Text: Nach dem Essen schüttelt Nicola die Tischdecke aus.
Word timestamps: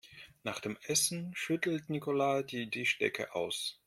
Nach 0.43 0.59
dem 0.59 0.79
Essen 0.87 1.31
schüttelt 1.35 1.91
Nicola 1.91 2.41
die 2.41 2.67
Tischdecke 2.67 3.35
aus. 3.35 3.79